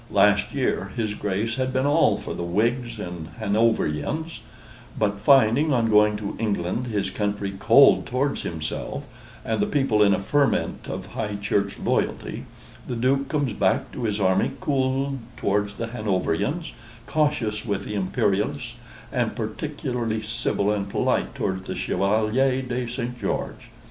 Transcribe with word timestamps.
Last 0.09 0.51
year 0.55 0.91
his 0.95 1.13
Grace 1.13 1.57
had 1.57 1.71
been 1.71 1.85
all 1.85 2.17
for 2.17 2.33
the 2.33 2.41
Whigs 2.41 2.97
and 2.99 3.27
Hanoverians; 3.39 4.39
but 4.97 5.19
finding, 5.19 5.71
on 5.71 5.91
going 5.91 6.17
to 6.17 6.35
England, 6.39 6.87
his 6.87 7.11
country 7.11 7.51
cold 7.59 8.07
towards 8.07 8.41
himself, 8.41 9.03
and 9.45 9.59
the 9.59 9.67
people 9.67 10.01
in 10.01 10.15
a 10.15 10.19
ferment 10.19 10.87
of 10.89 11.05
High 11.13 11.35
Church 11.35 11.77
loyalty, 11.77 12.45
the 12.87 12.95
Duke 12.95 13.29
comes 13.29 13.53
back 13.53 13.91
to 13.91 14.05
his 14.05 14.19
army 14.19 14.53
cooled 14.59 15.19
towards 15.37 15.77
the 15.77 15.85
Hanoverians, 15.85 16.71
cautious 17.05 17.63
with 17.63 17.85
the 17.85 17.93
Imperialists, 17.93 18.73
and 19.11 19.35
particularly 19.35 20.23
civil 20.23 20.71
and 20.71 20.89
polite 20.89 21.35
towards 21.35 21.67
the 21.67 21.75
Chevalier 21.75 22.63
de 22.63 22.87
St. 22.87 23.19
George. 23.19 23.69